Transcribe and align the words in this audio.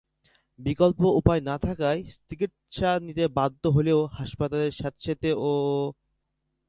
বিকল্প 0.59 0.99
উপায় 1.19 1.41
না 1.41 1.55
থাকায় 1.59 1.99
চিকিৎসা 2.21 2.89
নিতে 3.05 3.23
বাধ্য 3.37 3.63
হলেও 3.75 3.99
হাসপাতালের 4.17 4.71
স্যাঁতসেঁতে 4.71 5.29
ও... 5.43 5.51